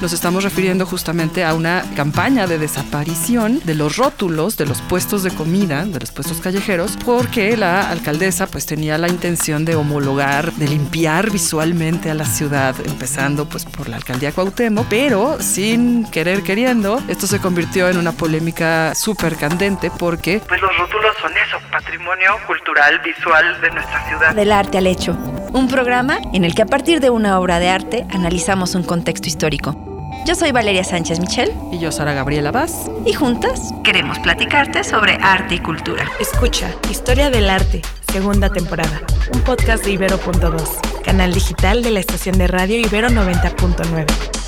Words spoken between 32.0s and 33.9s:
Gabriela Vaz. Y juntas